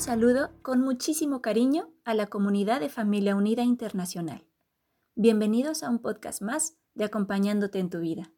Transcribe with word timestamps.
Saludo 0.00 0.48
con 0.62 0.80
muchísimo 0.80 1.42
cariño 1.42 1.92
a 2.04 2.14
la 2.14 2.28
comunidad 2.28 2.80
de 2.80 2.88
Familia 2.88 3.36
Unida 3.36 3.64
Internacional. 3.64 4.46
Bienvenidos 5.14 5.82
a 5.82 5.90
un 5.90 5.98
podcast 5.98 6.40
más 6.40 6.78
de 6.94 7.04
Acompañándote 7.04 7.80
en 7.80 7.90
tu 7.90 8.00
vida. 8.00 8.32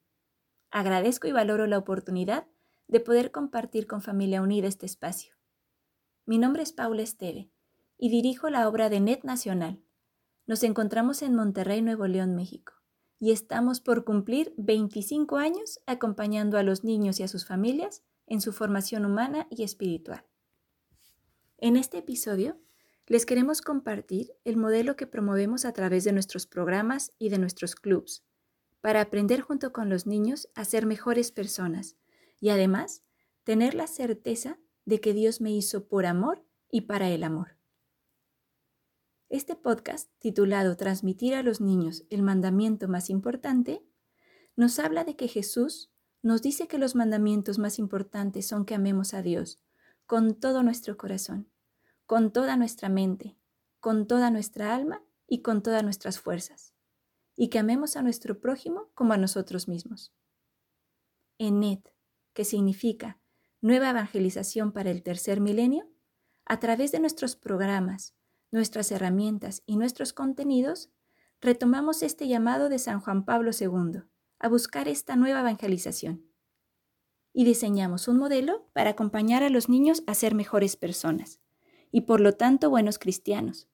Agradezco 0.72 1.28
y 1.28 1.32
valoro 1.32 1.68
la 1.68 1.78
oportunidad 1.78 2.48
de 2.88 2.98
poder 2.98 3.30
compartir 3.30 3.86
con 3.86 4.02
Familia 4.02 4.42
Unida 4.42 4.66
este 4.66 4.86
espacio. 4.86 5.36
Mi 6.26 6.36
nombre 6.36 6.64
es 6.64 6.72
Paula 6.72 7.02
Esteve 7.02 7.52
y 7.96 8.10
dirijo 8.10 8.50
la 8.50 8.68
obra 8.68 8.90
de 8.90 8.98
NET 8.98 9.22
Nacional. 9.22 9.80
Nos 10.46 10.64
encontramos 10.64 11.22
en 11.22 11.36
Monterrey, 11.36 11.80
Nuevo 11.80 12.08
León, 12.08 12.34
México, 12.34 12.72
y 13.20 13.30
estamos 13.30 13.80
por 13.80 14.04
cumplir 14.04 14.52
25 14.56 15.36
años 15.36 15.78
acompañando 15.86 16.58
a 16.58 16.64
los 16.64 16.82
niños 16.82 17.20
y 17.20 17.22
a 17.22 17.28
sus 17.28 17.46
familias 17.46 18.02
en 18.26 18.40
su 18.40 18.52
formación 18.52 19.04
humana 19.04 19.46
y 19.48 19.62
espiritual. 19.62 20.24
En 21.64 21.76
este 21.76 21.98
episodio 21.98 22.58
les 23.06 23.24
queremos 23.24 23.62
compartir 23.62 24.32
el 24.42 24.56
modelo 24.56 24.96
que 24.96 25.06
promovemos 25.06 25.64
a 25.64 25.72
través 25.72 26.02
de 26.02 26.10
nuestros 26.10 26.44
programas 26.44 27.12
y 27.20 27.28
de 27.28 27.38
nuestros 27.38 27.76
clubs, 27.76 28.24
para 28.80 29.00
aprender 29.00 29.42
junto 29.42 29.72
con 29.72 29.88
los 29.88 30.04
niños 30.04 30.48
a 30.56 30.64
ser 30.64 30.86
mejores 30.86 31.30
personas 31.30 31.96
y 32.40 32.48
además 32.48 33.04
tener 33.44 33.74
la 33.74 33.86
certeza 33.86 34.58
de 34.86 35.00
que 35.00 35.14
Dios 35.14 35.40
me 35.40 35.52
hizo 35.52 35.86
por 35.86 36.04
amor 36.04 36.44
y 36.68 36.80
para 36.80 37.10
el 37.10 37.22
amor. 37.22 37.56
Este 39.28 39.54
podcast, 39.54 40.10
titulado 40.18 40.76
Transmitir 40.76 41.36
a 41.36 41.44
los 41.44 41.60
niños 41.60 42.02
el 42.10 42.24
mandamiento 42.24 42.88
más 42.88 43.08
importante, 43.08 43.86
nos 44.56 44.80
habla 44.80 45.04
de 45.04 45.14
que 45.14 45.28
Jesús 45.28 45.92
nos 46.22 46.42
dice 46.42 46.66
que 46.66 46.78
los 46.78 46.96
mandamientos 46.96 47.60
más 47.60 47.78
importantes 47.78 48.48
son 48.48 48.64
que 48.64 48.74
amemos 48.74 49.14
a 49.14 49.22
Dios 49.22 49.60
con 50.06 50.34
todo 50.34 50.64
nuestro 50.64 50.96
corazón 50.96 51.51
con 52.06 52.32
toda 52.32 52.56
nuestra 52.56 52.88
mente, 52.88 53.36
con 53.80 54.06
toda 54.06 54.30
nuestra 54.30 54.74
alma 54.74 55.02
y 55.26 55.42
con 55.42 55.62
todas 55.62 55.82
nuestras 55.82 56.18
fuerzas, 56.18 56.74
y 57.36 57.48
que 57.48 57.58
amemos 57.58 57.96
a 57.96 58.02
nuestro 58.02 58.40
prójimo 58.40 58.90
como 58.94 59.12
a 59.12 59.16
nosotros 59.16 59.68
mismos. 59.68 60.14
ENET, 61.38 61.92
que 62.32 62.44
significa 62.44 63.20
Nueva 63.60 63.90
Evangelización 63.90 64.72
para 64.72 64.90
el 64.90 65.02
Tercer 65.02 65.40
Milenio, 65.40 65.88
a 66.44 66.58
través 66.58 66.92
de 66.92 67.00
nuestros 67.00 67.36
programas, 67.36 68.14
nuestras 68.50 68.92
herramientas 68.92 69.62
y 69.66 69.76
nuestros 69.76 70.12
contenidos, 70.12 70.90
retomamos 71.40 72.02
este 72.02 72.28
llamado 72.28 72.68
de 72.68 72.78
San 72.78 73.00
Juan 73.00 73.24
Pablo 73.24 73.50
II 73.58 74.02
a 74.38 74.48
buscar 74.48 74.88
esta 74.88 75.16
nueva 75.16 75.40
evangelización. 75.40 76.26
Y 77.32 77.44
diseñamos 77.44 78.08
un 78.08 78.18
modelo 78.18 78.68
para 78.72 78.90
acompañar 78.90 79.42
a 79.42 79.50
los 79.50 79.68
niños 79.68 80.04
a 80.06 80.14
ser 80.14 80.34
mejores 80.34 80.76
personas, 80.76 81.40
y 81.92 82.02
por 82.02 82.20
lo 82.20 82.32
tanto 82.32 82.70
buenos 82.70 82.98
cristianos. 82.98 83.68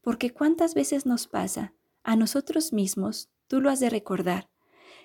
Porque 0.00 0.30
cuántas 0.30 0.74
veces 0.74 1.06
nos 1.06 1.28
pasa, 1.28 1.74
a 2.02 2.16
nosotros 2.16 2.72
mismos, 2.72 3.28
tú 3.46 3.60
lo 3.60 3.70
has 3.70 3.78
de 3.78 3.90
recordar, 3.90 4.50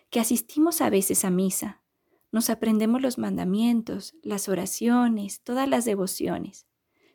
que 0.09 0.19
asistimos 0.19 0.81
a 0.81 0.89
veces 0.89 1.25
a 1.25 1.29
misa, 1.29 1.83
nos 2.31 2.49
aprendemos 2.49 3.01
los 3.01 3.17
mandamientos, 3.17 4.15
las 4.23 4.49
oraciones, 4.49 5.41
todas 5.41 5.69
las 5.69 5.85
devociones, 5.85 6.65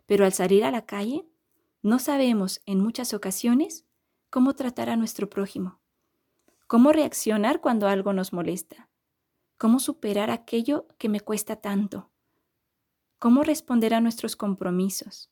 pero 0.07 0.25
al 0.25 0.33
salir 0.33 0.65
a 0.65 0.71
la 0.71 0.87
calle, 0.87 1.27
no 1.83 1.99
sabemos 1.99 2.61
en 2.67 2.81
muchas 2.81 3.15
ocasiones 3.15 3.87
cómo 4.29 4.55
tratar 4.55 4.91
a 4.91 4.97
nuestro 4.97 5.31
prójimo, 5.31 5.81
cómo 6.67 6.93
reaccionar 6.93 7.61
cuando 7.61 7.89
algo 7.89 8.13
nos 8.13 8.33
molesta, 8.33 8.91
cómo 9.57 9.79
superar 9.79 10.31
aquello 10.31 10.87
que 10.99 11.09
me 11.09 11.21
cuesta 11.21 11.57
tanto, 11.57 12.11
cómo 13.21 13.45
responder 13.45 13.93
a 13.93 14.01
nuestros 14.01 14.35
compromisos, 14.35 15.31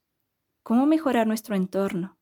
cómo 0.63 0.87
mejorar 0.87 1.27
nuestro 1.27 1.57
entorno, 1.57 2.19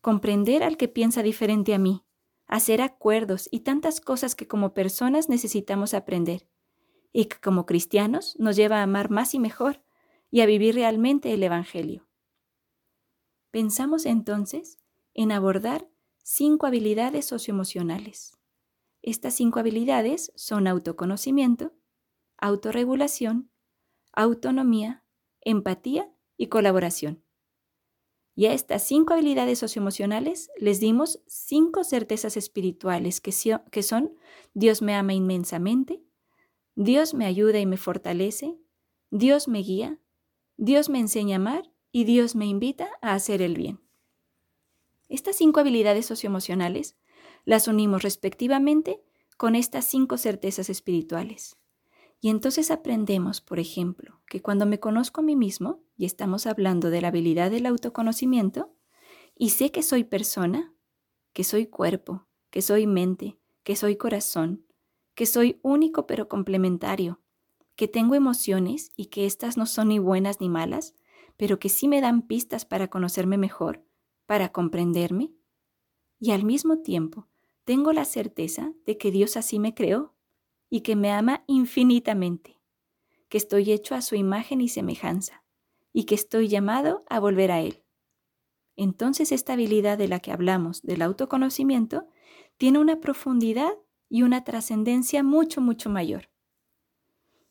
comprender 0.00 0.62
al 0.62 0.78
que 0.78 0.88
piensa 0.88 1.22
diferente 1.22 1.74
a 1.74 1.78
mí, 1.78 2.04
hacer 2.46 2.80
acuerdos 2.80 3.48
y 3.52 3.60
tantas 3.60 4.00
cosas 4.00 4.34
que 4.34 4.48
como 4.48 4.72
personas 4.72 5.28
necesitamos 5.28 5.92
aprender 5.92 6.48
y 7.12 7.26
que 7.26 7.38
como 7.38 7.66
cristianos 7.66 8.34
nos 8.38 8.56
lleva 8.56 8.80
a 8.80 8.82
amar 8.82 9.10
más 9.10 9.34
y 9.34 9.38
mejor 9.38 9.82
y 10.30 10.40
a 10.40 10.46
vivir 10.46 10.74
realmente 10.74 11.32
el 11.34 11.42
Evangelio. 11.42 12.08
Pensamos 13.50 14.06
entonces 14.06 14.78
en 15.12 15.32
abordar 15.32 15.86
cinco 16.22 16.66
habilidades 16.66 17.26
socioemocionales. 17.26 18.38
Estas 19.02 19.34
cinco 19.34 19.60
habilidades 19.60 20.32
son 20.34 20.66
autoconocimiento, 20.66 21.74
autorregulación, 22.44 23.50
autonomía, 24.12 25.02
empatía 25.40 26.12
y 26.36 26.48
colaboración. 26.48 27.24
Y 28.34 28.44
a 28.46 28.52
estas 28.52 28.82
cinco 28.82 29.14
habilidades 29.14 29.58
socioemocionales 29.58 30.50
les 30.58 30.78
dimos 30.78 31.22
cinco 31.26 31.84
certezas 31.84 32.36
espirituales 32.36 33.22
que, 33.22 33.32
que 33.70 33.82
son 33.82 34.14
Dios 34.52 34.82
me 34.82 34.94
ama 34.94 35.14
inmensamente, 35.14 36.02
Dios 36.74 37.14
me 37.14 37.24
ayuda 37.24 37.60
y 37.60 37.66
me 37.66 37.78
fortalece, 37.78 38.58
Dios 39.10 39.48
me 39.48 39.60
guía, 39.60 39.98
Dios 40.58 40.90
me 40.90 40.98
enseña 40.98 41.36
a 41.36 41.40
amar 41.40 41.72
y 41.92 42.04
Dios 42.04 42.34
me 42.34 42.44
invita 42.44 42.90
a 43.00 43.14
hacer 43.14 43.40
el 43.40 43.54
bien. 43.54 43.80
Estas 45.08 45.36
cinco 45.36 45.60
habilidades 45.60 46.04
socioemocionales 46.04 46.94
las 47.46 47.68
unimos 47.68 48.02
respectivamente 48.02 49.02
con 49.38 49.54
estas 49.54 49.86
cinco 49.86 50.18
certezas 50.18 50.68
espirituales. 50.68 51.56
Y 52.24 52.30
entonces 52.30 52.70
aprendemos, 52.70 53.42
por 53.42 53.58
ejemplo, 53.58 54.22
que 54.26 54.40
cuando 54.40 54.64
me 54.64 54.80
conozco 54.80 55.20
a 55.20 55.24
mí 55.24 55.36
mismo, 55.36 55.82
y 55.94 56.06
estamos 56.06 56.46
hablando 56.46 56.88
de 56.88 57.02
la 57.02 57.08
habilidad 57.08 57.50
del 57.50 57.66
autoconocimiento, 57.66 58.74
y 59.36 59.50
sé 59.50 59.70
que 59.70 59.82
soy 59.82 60.04
persona, 60.04 60.72
que 61.34 61.44
soy 61.44 61.66
cuerpo, 61.66 62.26
que 62.48 62.62
soy 62.62 62.86
mente, 62.86 63.38
que 63.62 63.76
soy 63.76 63.96
corazón, 63.96 64.64
que 65.14 65.26
soy 65.26 65.60
único 65.62 66.06
pero 66.06 66.26
complementario, 66.26 67.20
que 67.76 67.88
tengo 67.88 68.14
emociones 68.14 68.90
y 68.96 69.08
que 69.08 69.26
éstas 69.26 69.58
no 69.58 69.66
son 69.66 69.88
ni 69.88 69.98
buenas 69.98 70.40
ni 70.40 70.48
malas, 70.48 70.94
pero 71.36 71.58
que 71.58 71.68
sí 71.68 71.88
me 71.88 72.00
dan 72.00 72.22
pistas 72.22 72.64
para 72.64 72.88
conocerme 72.88 73.36
mejor, 73.36 73.84
para 74.24 74.50
comprenderme, 74.50 75.34
y 76.18 76.30
al 76.30 76.44
mismo 76.44 76.78
tiempo 76.78 77.28
tengo 77.64 77.92
la 77.92 78.06
certeza 78.06 78.72
de 78.86 78.96
que 78.96 79.10
Dios 79.10 79.36
así 79.36 79.58
me 79.58 79.74
creó 79.74 80.13
y 80.70 80.80
que 80.80 80.96
me 80.96 81.12
ama 81.12 81.44
infinitamente, 81.46 82.60
que 83.28 83.38
estoy 83.38 83.72
hecho 83.72 83.94
a 83.94 84.02
su 84.02 84.14
imagen 84.14 84.60
y 84.60 84.68
semejanza, 84.68 85.44
y 85.92 86.04
que 86.04 86.14
estoy 86.14 86.48
llamado 86.48 87.04
a 87.08 87.20
volver 87.20 87.50
a 87.50 87.60
Él. 87.60 87.82
Entonces 88.76 89.32
esta 89.32 89.52
habilidad 89.52 89.98
de 89.98 90.08
la 90.08 90.20
que 90.20 90.32
hablamos, 90.32 90.82
del 90.82 91.02
autoconocimiento, 91.02 92.08
tiene 92.56 92.78
una 92.78 93.00
profundidad 93.00 93.72
y 94.08 94.22
una 94.22 94.44
trascendencia 94.44 95.22
mucho, 95.22 95.60
mucho 95.60 95.90
mayor. 95.90 96.30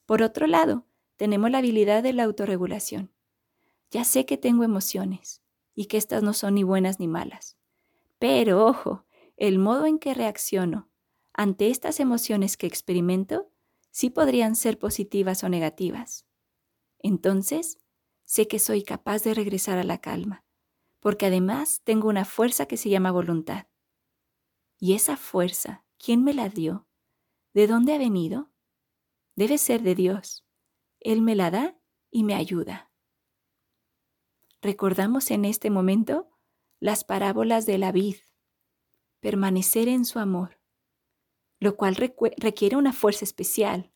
Por 0.06 0.22
otro 0.22 0.47
lado, 0.47 0.85
tenemos 1.16 1.50
la 1.51 1.59
habilidad 1.59 2.03
de 2.03 2.13
la 2.13 2.24
autorregulación. 2.24 3.12
Ya 3.91 4.03
sé 4.03 4.25
que 4.25 4.38
tengo 4.38 4.63
emociones 4.63 5.41
y 5.75 5.85
que 5.85 5.97
estas 5.97 6.24
no 6.24 6.34
son 6.34 6.56
ni 6.56 6.63
buenas 6.63 7.00
ni 7.00 7.07
malas. 7.07 7.57
Pero 8.19 8.66
ojo, 8.66 9.06
el 9.38 9.59
modo 9.59 9.86
en 9.86 10.00
que 10.00 10.13
reacciono 10.13 10.89
ante 11.33 11.69
estas 11.69 12.00
emociones 12.00 12.57
que 12.57 12.68
experimento, 12.68 13.51
sí 13.89 14.09
podrían 14.09 14.56
ser 14.56 14.77
positivas 14.77 15.44
o 15.44 15.50
negativas. 15.50 16.27
Entonces, 17.00 17.80
sé 18.24 18.47
que 18.47 18.59
soy 18.59 18.83
capaz 18.83 19.24
de 19.24 19.33
regresar 19.33 19.77
a 19.77 19.83
la 19.83 20.00
calma, 20.00 20.45
porque 21.00 21.25
además 21.25 21.81
tengo 21.83 22.07
una 22.07 22.25
fuerza 22.25 22.68
que 22.68 22.77
se 22.77 22.89
llama 22.89 23.12
voluntad. 23.12 23.68
¿Y 24.80 24.94
esa 24.94 25.18
fuerza, 25.18 25.85
quién 25.97 26.24
me 26.24 26.33
la 26.33 26.50
dio? 26.50 26.88
¿De 27.53 27.68
dónde 27.68 27.94
ha 27.94 27.97
venido? 27.97 28.51
Debe 29.35 29.57
ser 29.57 29.81
de 29.81 29.95
Dios. 29.95 30.45
Él 31.00 31.21
me 31.21 31.35
la 31.35 31.51
da 31.51 31.77
y 32.09 32.24
me 32.24 32.35
ayuda. 32.35 32.91
Recordamos 34.62 35.30
en 35.31 35.45
este 35.45 35.69
momento 35.69 36.30
las 36.80 37.03
parábolas 37.03 37.65
de 37.65 37.77
la 37.77 37.91
vid, 37.91 38.15
permanecer 39.19 39.88
en 39.88 40.06
su 40.06 40.19
amor, 40.19 40.62
lo 41.63 41.75
cual 41.77 41.95
requiere 41.95 42.75
una 42.75 42.94
fuerza 42.94 43.25
especial. 43.25 43.92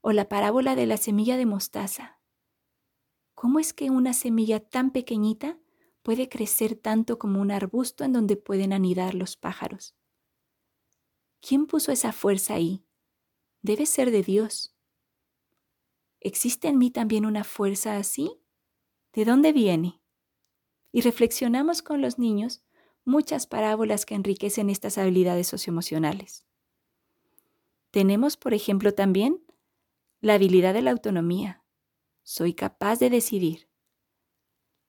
O 0.00 0.12
la 0.12 0.28
parábola 0.28 0.74
de 0.74 0.86
la 0.86 0.96
semilla 0.96 1.36
de 1.36 1.46
mostaza. 1.46 2.20
¿Cómo 3.34 3.58
es 3.58 3.72
que 3.72 3.90
una 3.90 4.12
semilla 4.12 4.60
tan 4.60 4.90
pequeñita 4.90 5.58
puede 6.02 6.28
crecer 6.28 6.76
tanto 6.76 7.18
como 7.18 7.40
un 7.40 7.50
arbusto 7.50 8.04
en 8.04 8.12
donde 8.12 8.36
pueden 8.36 8.72
anidar 8.72 9.14
los 9.14 9.36
pájaros. 9.36 9.94
¿Quién 11.40 11.66
puso 11.66 11.92
esa 11.92 12.12
fuerza 12.12 12.54
ahí? 12.54 12.84
Debe 13.62 13.86
ser 13.86 14.10
de 14.10 14.22
Dios. 14.22 14.74
¿Existe 16.20 16.68
en 16.68 16.78
mí 16.78 16.90
también 16.90 17.24
una 17.24 17.44
fuerza 17.44 17.96
así? 17.96 18.40
¿De 19.12 19.24
dónde 19.24 19.52
viene? 19.52 20.02
Y 20.92 21.02
reflexionamos 21.02 21.82
con 21.82 22.00
los 22.00 22.18
niños 22.18 22.62
muchas 23.04 23.46
parábolas 23.46 24.04
que 24.04 24.14
enriquecen 24.14 24.68
estas 24.68 24.98
habilidades 24.98 25.46
socioemocionales. 25.46 26.46
Tenemos, 27.90 28.36
por 28.36 28.54
ejemplo, 28.54 28.94
también 28.94 29.44
la 30.20 30.34
habilidad 30.34 30.74
de 30.74 30.82
la 30.82 30.92
autonomía. 30.92 31.64
Soy 32.22 32.54
capaz 32.54 32.98
de 32.98 33.10
decidir. 33.10 33.68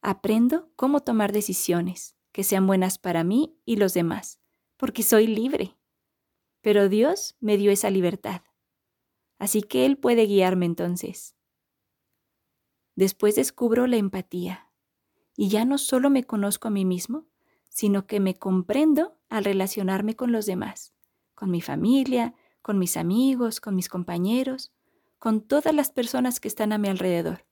Aprendo 0.02 0.72
cómo 0.76 1.02
tomar 1.02 1.32
decisiones 1.32 2.16
que 2.32 2.44
sean 2.44 2.68
buenas 2.68 2.98
para 2.98 3.24
mí 3.24 3.58
y 3.66 3.78
los 3.78 3.94
demás, 3.94 4.40
porque 4.78 5.04
soy 5.04 5.28
libre. 5.28 5.78
Pero 6.62 6.90
Dios 6.90 7.36
me 7.40 7.58
dio 7.58 7.72
esa 7.72 7.90
libertad. 7.90 8.42
Así 9.40 9.64
que 9.64 9.86
Él 9.86 9.98
puede 9.98 10.26
guiarme 10.26 10.66
entonces. 10.66 11.36
Después 12.96 13.36
descubro 13.36 13.88
la 13.88 13.98
empatía 13.98 14.70
y 15.36 15.50
ya 15.50 15.66
no 15.66 15.78
solo 15.78 16.10
me 16.10 16.24
conozco 16.26 16.68
a 16.68 16.72
mí 16.72 16.86
mismo, 16.86 17.28
sino 17.70 18.06
que 18.06 18.20
me 18.20 18.38
comprendo 18.38 19.18
al 19.30 19.46
relacionarme 19.46 20.16
con 20.16 20.32
los 20.32 20.46
demás, 20.46 20.94
con 21.34 21.50
mi 21.50 21.62
familia, 21.62 22.36
con 22.62 22.80
mis 22.80 22.98
amigos, 22.98 23.60
con 23.60 23.76
mis 23.76 23.90
compañeros, 23.90 24.72
con 25.20 25.42
todas 25.42 25.74
las 25.74 25.92
personas 25.92 26.40
que 26.40 26.48
están 26.48 26.74
a 26.74 26.78
mi 26.78 26.88
alrededor, 26.88 27.46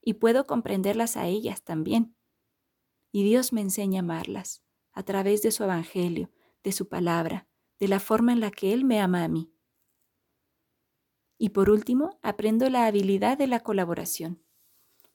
y 0.00 0.14
puedo 0.14 0.46
comprenderlas 0.46 1.16
a 1.16 1.26
ellas 1.26 1.62
también. 1.62 2.14
Y 3.12 3.24
Dios 3.24 3.52
me 3.52 3.60
enseña 3.60 4.00
a 4.00 4.02
amarlas 4.02 4.62
a 4.92 5.02
través 5.02 5.42
de 5.42 5.50
su 5.50 5.64
Evangelio, 5.64 6.30
de 6.62 6.72
su 6.72 6.88
palabra, 6.88 7.46
de 7.78 7.88
la 7.88 8.00
forma 8.00 8.32
en 8.32 8.40
la 8.40 8.50
que 8.50 8.72
Él 8.72 8.84
me 8.84 9.00
ama 9.00 9.24
a 9.24 9.28
mí. 9.28 9.52
Y 11.38 11.50
por 11.50 11.70
último, 11.70 12.18
aprendo 12.22 12.68
la 12.68 12.86
habilidad 12.86 13.38
de 13.38 13.46
la 13.46 13.60
colaboración. 13.60 14.42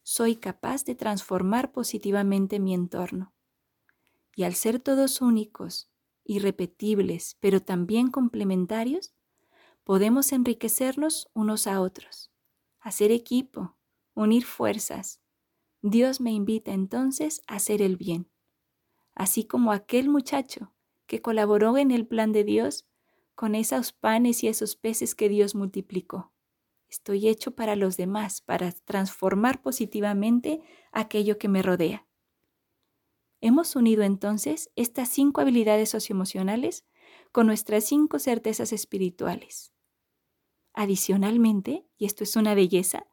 Soy 0.04 0.38
capaz 0.38 0.86
de 0.86 0.96
transformar 0.96 1.72
positivamente 1.72 2.60
mi 2.60 2.74
entorno. 2.74 3.34
Y 4.36 4.44
al 4.44 4.56
ser 4.56 4.80
todos 4.80 5.22
únicos, 5.22 5.92
irrepetibles, 6.24 7.38
pero 7.40 7.62
también 7.62 8.10
complementarios, 8.10 9.14
podemos 9.84 10.32
enriquecernos 10.32 11.30
unos 11.34 11.68
a 11.68 11.82
otros, 11.82 12.32
hacer 12.80 13.12
equipo, 13.12 13.76
unir 14.14 14.46
fuerzas. 14.46 15.22
Dios 15.82 16.22
me 16.22 16.32
invita 16.32 16.72
entonces 16.74 17.42
a 17.48 17.56
hacer 17.56 17.82
el 17.82 17.98
bien, 17.98 18.30
así 19.14 19.44
como 19.44 19.72
aquel 19.72 20.10
muchacho 20.10 20.74
que 21.08 21.22
colaboró 21.22 21.78
en 21.78 21.92
el 21.92 22.08
plan 22.08 22.32
de 22.32 22.44
Dios 22.44 22.88
con 23.36 23.56
esos 23.56 23.92
panes 23.92 24.44
y 24.44 24.48
esos 24.48 24.76
peces 24.76 25.16
que 25.16 25.30
Dios 25.30 25.56
multiplicó. 25.56 26.32
Estoy 26.90 27.28
hecho 27.28 27.56
para 27.56 27.76
los 27.76 27.98
demás, 27.98 28.42
para 28.42 28.72
transformar 28.72 29.62
positivamente 29.62 30.62
aquello 30.92 31.40
que 31.40 31.50
me 31.50 31.64
rodea. 31.64 32.08
Hemos 33.42 33.76
unido 33.76 34.04
entonces 34.04 34.72
estas 34.76 35.10
cinco 35.10 35.42
habilidades 35.42 35.90
socioemocionales 35.90 36.86
con 37.32 37.48
nuestras 37.48 37.84
cinco 37.84 38.20
certezas 38.20 38.72
espirituales. 38.72 39.73
Adicionalmente, 40.74 41.88
y 41.98 42.06
esto 42.06 42.24
es 42.24 42.36
una 42.36 42.56
belleza, 42.56 43.08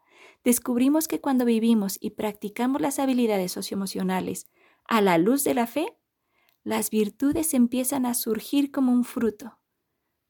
descubrimos 0.44 1.08
que 1.08 1.20
cuando 1.20 1.44
vivimos 1.44 1.98
y 2.00 2.10
practicamos 2.10 2.80
las 2.80 2.98
habilidades 2.98 3.52
socioemocionales 3.52 4.46
a 4.84 5.00
la 5.00 5.18
luz 5.18 5.44
de 5.44 5.54
la 5.54 5.66
fe, 5.66 5.96
las 6.64 6.90
virtudes 6.90 7.54
empiezan 7.54 8.06
a 8.06 8.14
surgir 8.14 8.70
como 8.70 8.92
un 8.92 9.04
fruto 9.04 9.60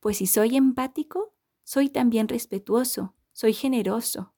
pues 0.00 0.16
si 0.16 0.26
soy 0.26 0.56
empático, 0.56 1.34
soy 1.62 1.90
también 1.90 2.26
respetuoso, 2.26 3.14
soy 3.32 3.52
generoso. 3.52 4.34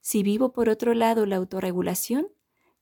Si 0.00 0.22
vivo 0.22 0.52
por 0.52 0.68
otro 0.68 0.94
lado 0.94 1.26
la 1.26 1.36
autorregulación, 1.36 2.28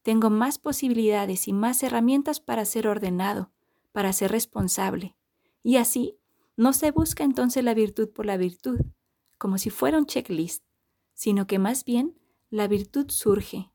tengo 0.03 0.29
más 0.29 0.59
posibilidades 0.59 1.47
y 1.47 1.53
más 1.53 1.83
herramientas 1.85 2.41
para 2.41 2.65
ser 2.65 2.89
ordenado, 2.89 3.53
para 3.93 4.13
ser 4.13 4.33
responsable. 4.33 5.17
Y 5.63 5.77
así, 5.77 6.19
no 6.57 6.73
se 6.73 6.91
busca 6.91 7.23
entonces 7.23 7.63
la 7.63 7.73
virtud 7.73 8.11
por 8.11 8.27
la 8.27 8.37
virtud, 8.37 8.81
como 9.43 9.59
si 9.59 9.71
fuera 9.71 9.99
un 9.99 10.07
checklist, 10.07 10.63
sino 11.15 11.49
que 11.49 11.59
más 11.59 11.85
bien 11.85 12.17
la 12.49 12.69
virtud 12.69 13.11
surge, 13.11 13.73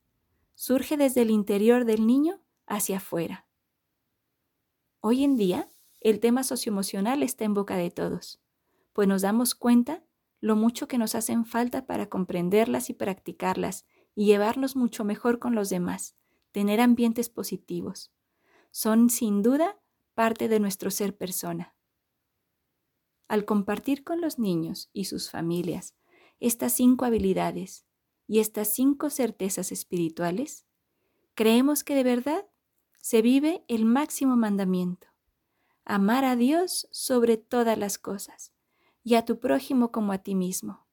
surge 0.56 0.96
desde 0.96 1.24
el 1.24 1.30
interior 1.30 1.84
del 1.84 2.08
niño 2.08 2.40
hacia 2.68 2.98
afuera. 2.98 3.50
Hoy 5.02 5.26
en 5.26 5.36
día, 5.36 5.70
el 6.00 6.22
tema 6.22 6.44
socioemocional 6.44 7.22
está 7.22 7.44
en 7.44 7.54
boca 7.54 7.76
de 7.76 7.92
todos, 7.92 8.40
pues 8.94 9.10
nos 9.10 9.24
damos 9.24 9.56
cuenta 9.56 10.06
lo 10.40 10.56
mucho 10.56 10.88
que 10.88 10.98
nos 10.98 11.16
hacen 11.16 11.44
falta 11.44 11.86
para 11.86 12.08
comprenderlas 12.08 12.90
y 12.90 12.94
practicarlas 12.94 13.86
y 14.16 14.26
llevarnos 14.26 14.78
mucho 14.78 15.04
mejor 15.04 15.38
con 15.38 15.54
los 15.54 15.70
demás, 15.70 16.16
tener 16.54 16.80
ambientes 16.80 17.28
positivos. 17.28 18.14
Son 18.72 19.10
sin 19.10 19.42
duda 19.42 19.78
parte 20.14 20.48
de 20.48 20.62
nuestro 20.62 20.92
ser 20.92 21.18
persona. 21.18 21.77
Al 23.28 23.46
compartir 23.46 24.04
con 24.04 24.22
los 24.22 24.40
niños 24.40 24.90
y 24.94 25.06
sus 25.06 25.30
familias 25.30 25.96
estas 26.40 26.74
cinco 26.74 27.06
habilidades 27.06 27.86
y 28.28 28.40
estas 28.40 28.74
cinco 28.74 29.10
certezas 29.10 29.72
espirituales, 29.72 30.66
creemos 31.34 31.84
que 31.84 31.96
de 31.96 32.04
verdad 32.04 32.46
se 33.02 33.22
vive 33.22 33.64
el 33.68 33.86
máximo 33.86 34.36
mandamiento, 34.36 35.08
amar 35.86 36.26
a 36.26 36.36
Dios 36.36 36.88
sobre 36.92 37.38
todas 37.38 37.78
las 37.78 37.98
cosas 37.98 38.54
y 39.04 39.16
a 39.16 39.26
tu 39.26 39.40
prójimo 39.40 39.92
como 39.92 40.12
a 40.12 40.18
ti 40.18 40.36
mismo. 40.36 40.86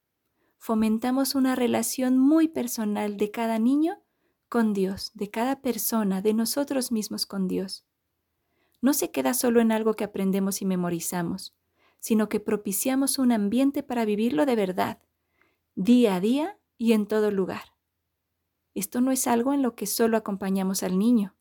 Fomentamos 0.59 1.35
una 1.35 1.57
relación 1.57 2.19
muy 2.19 2.49
personal 2.49 3.17
de 3.17 3.31
cada 3.31 3.59
niño 3.59 4.03
con 4.49 4.73
Dios, 4.73 5.11
de 5.15 5.31
cada 5.31 5.61
persona, 5.61 6.23
de 6.23 6.33
nosotros 6.33 6.93
mismos 6.93 7.27
con 7.27 7.49
Dios. 7.49 7.85
No 8.81 8.93
se 8.93 9.11
queda 9.11 9.35
solo 9.35 9.61
en 9.61 9.73
algo 9.73 9.95
que 9.95 10.05
aprendemos 10.05 10.63
y 10.63 10.65
memorizamos, 10.65 11.55
sino 12.05 12.29
que 12.29 12.39
propiciamos 12.41 13.19
un 13.19 13.33
ambiente 13.33 13.83
para 13.83 14.05
vivirlo 14.05 14.45
de 14.45 14.57
verdad, 14.57 14.99
día 15.75 16.17
a 16.17 16.21
día 16.21 16.59
y 16.77 16.93
en 16.93 17.07
todo 17.07 17.31
lugar. 17.31 17.75
Esto 18.75 19.01
no 19.01 19.11
es 19.13 19.27
algo 19.27 19.55
en 19.55 19.63
lo 19.63 19.75
que 19.75 19.87
solo 19.87 20.17
acompañamos 20.17 20.83
al 20.83 20.99
niño, 20.99 21.37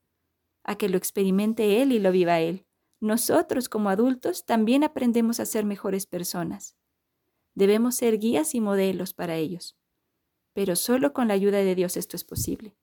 a 0.63 0.77
que 0.77 0.88
lo 0.88 0.98
experimente 0.98 1.81
él 1.81 1.92
y 1.92 2.00
lo 2.00 2.12
viva 2.12 2.39
él 2.39 2.65
nosotros 3.04 3.68
como 3.68 3.90
adultos 3.90 4.45
también 4.45 4.85
aprendemos 4.85 5.42
a 5.42 5.45
ser 5.45 5.66
mejores 5.66 6.07
personas. 6.07 6.78
Debemos 7.54 7.95
ser 7.95 8.18
guías 8.18 8.56
y 8.56 8.61
modelos 8.61 9.14
para 9.14 9.35
ellos. 9.35 9.78
Pero 10.54 10.78
solo 10.78 11.11
con 11.11 11.28
la 11.28 11.33
ayuda 11.33 11.57
de 11.57 11.76
Dios 11.76 11.97
esto 11.97 12.16
es 12.16 12.23
posible. 12.23 12.78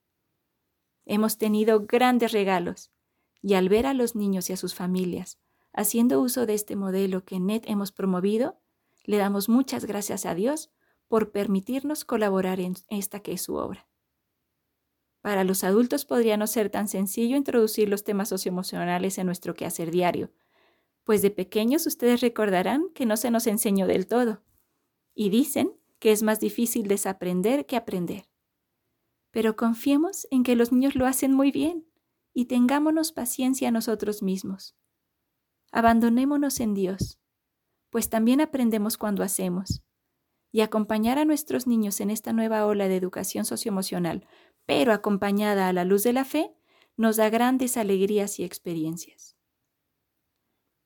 Hemos 1.07 1.39
tenido 1.39 1.87
grandes 1.87 2.33
regalos 2.33 2.93
y 3.41 3.55
al 3.55 3.71
ver 3.71 3.87
a 3.87 3.95
los 3.95 4.15
niños 4.15 4.51
y 4.51 4.53
a 4.53 4.59
sus 4.59 4.75
familias 4.75 5.39
haciendo 5.73 6.21
uso 6.21 6.47
de 6.47 6.55
este 6.55 6.77
modelo 6.77 7.25
que 7.25 7.41
NET 7.41 7.65
hemos 7.67 7.93
promovido, 7.93 8.61
le 9.05 9.17
damos 9.17 9.49
muchas 9.49 9.85
gracias 9.85 10.27
a 10.27 10.35
Dios 10.35 10.71
por 11.09 11.33
permitirnos 11.33 12.05
colaborar 12.05 12.61
en 12.61 12.75
esta 12.89 13.21
que 13.21 13.33
es 13.33 13.43
su 13.43 13.55
obra. 13.55 13.89
Para 15.21 15.45
los 15.45 15.65
adultos 15.65 16.05
podría 16.05 16.37
no 16.37 16.47
ser 16.47 16.71
tan 16.71 16.89
sencillo 16.89 17.37
introducir 17.37 17.89
los 17.89 18.05
temas 18.05 18.29
socioemocionales 18.29 19.19
en 19.19 19.27
nuestro 19.27 19.55
quehacer 19.55 19.91
diario, 19.91 20.33
pues 21.05 21.23
de 21.23 21.31
pequeños 21.31 21.87
ustedes 21.87 22.21
recordarán 22.21 22.89
que 22.95 23.07
no 23.07 23.17
se 23.17 23.31
nos 23.31 23.47
enseñó 23.47 23.87
del 23.87 24.07
todo, 24.07 24.43
y 25.15 25.29
dicen 25.29 25.73
que 25.99 26.13
es 26.13 26.23
más 26.23 26.41
difícil 26.41 26.89
desaprender 26.89 27.67
que 27.67 27.77
aprender. 27.77 28.29
Pero 29.31 29.57
confiemos 29.57 30.27
en 30.31 30.43
que 30.43 30.57
los 30.57 30.73
niños 30.73 30.95
lo 30.95 31.07
hacen 31.07 31.33
muy 31.33 31.51
bien 31.51 31.87
y 32.33 32.47
tengámonos 32.47 33.13
paciencia 33.13 33.71
nosotros 33.71 34.23
mismos. 34.23 34.77
Abandonémonos 35.73 36.61
en 36.61 36.75
Dios, 36.75 37.21
pues 37.91 38.09
también 38.09 38.41
aprendemos 38.41 38.99
cuando 38.99 39.23
hacemos. 39.23 39.83
Y 40.53 40.63
acompañar 40.63 41.19
a 41.19 41.25
nuestros 41.25 41.69
niños 41.69 42.01
en 42.01 42.11
esta 42.11 42.33
nueva 42.33 42.67
ola 42.67 42.89
de 42.89 42.97
educación 42.97 43.45
socioemocional 43.45 44.27
pero 44.71 44.93
acompañada 44.93 45.67
a 45.67 45.73
la 45.73 45.85
luz 45.85 46.05
de 46.05 46.13
la 46.13 46.25
fe, 46.25 46.55
nos 46.97 47.17
da 47.17 47.29
grandes 47.29 47.77
alegrías 47.77 48.39
y 48.39 48.45
experiencias. 48.45 49.37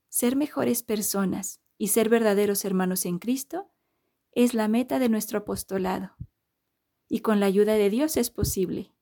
Ser 0.09 0.37
mejores 0.37 0.83
personas 0.83 1.61
y 1.77 1.89
ser 1.89 2.09
verdaderos 2.09 2.65
hermanos 2.65 3.05
en 3.05 3.19
Cristo 3.19 3.71
es 4.33 4.55
la 4.55 4.69
meta 4.69 4.99
de 4.99 5.11
nuestro 5.11 5.41
apostolado, 5.41 6.17
y 7.09 7.21
con 7.21 7.41
la 7.41 7.47
ayuda 7.47 7.75
de 7.75 7.91
Dios 7.91 8.17
es 8.17 8.31
posible. 8.31 8.95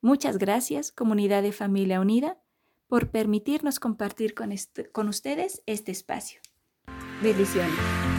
Muchas 0.00 0.38
gracias, 0.38 0.90
comunidad 0.90 1.42
de 1.42 1.52
familia 1.52 2.00
unida, 2.00 2.42
por 2.88 3.10
permitirnos 3.10 3.78
compartir 3.78 4.34
con, 4.34 5.08
ustedes 5.08 5.62
este 5.66 5.92
espacio. 5.92 6.40
Bendiciones. 7.22 8.17